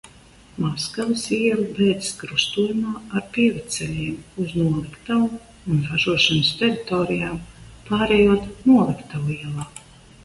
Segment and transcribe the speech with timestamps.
[0.63, 5.29] Maskavas iela beidzas krustojumā ar pievedceļiem uz noliktavu
[5.75, 7.39] un ražošanas teritorijām,
[7.91, 9.73] pārejot Noliktavu ielā.